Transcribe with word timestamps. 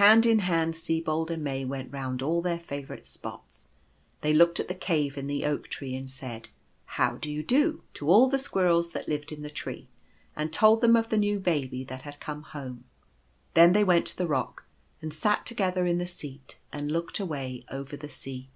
Hand 0.00 0.24
in 0.24 0.38
hand 0.38 0.74
Sibold 0.74 1.30
and 1.30 1.44
May 1.44 1.62
went 1.62 1.92
round 1.92 2.22
all 2.22 2.40
their 2.40 2.58
favourite 2.58 3.06
spots. 3.06 3.68
They 4.22 4.32
looked 4.32 4.58
at 4.58 4.66
the 4.66 4.74
cave 4.74 5.18
in 5.18 5.26
the 5.26 5.44
Oak 5.44 5.68
tree, 5.68 5.94
and 5.94 6.10
said 6.10 6.48
"How 6.96 7.18
do 7.18 7.30
you 7.30 7.42
do?" 7.42 7.82
to 7.92 8.08
all 8.08 8.30
the 8.30 8.38
squirrels 8.38 8.92
that 8.92 9.10
lived 9.10 9.30
in 9.30 9.42
the 9.42 9.50
tree, 9.50 9.88
and 10.34 10.54
told 10.54 10.80
them 10.80 10.96
of 10.96 11.10
the 11.10 11.18
new 11.18 11.38
Baby 11.38 11.84
that 11.84 12.00
had 12.00 12.18
come 12.18 12.44
home. 12.44 12.84
Then 13.52 13.74
they 13.74 13.84
went 13.84 14.06
to 14.06 14.16
the 14.16 14.26
rock, 14.26 14.64
and 15.02 15.12
sat 15.12 15.44
together 15.44 15.84
in 15.84 15.98
the 15.98 16.06
seat, 16.06 16.56
and 16.72 16.90
looked 16.90 17.20
away 17.20 17.66
over 17.70 17.94
the 17.94 18.08
sea. 18.08 18.48